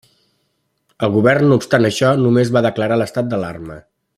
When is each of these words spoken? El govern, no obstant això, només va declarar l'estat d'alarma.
El 1.07 1.11
govern, 1.17 1.45
no 1.51 1.59
obstant 1.61 1.87
això, 1.91 2.09
només 2.25 2.53
va 2.57 2.67
declarar 2.69 3.01
l'estat 3.03 3.31
d'alarma. 3.35 3.79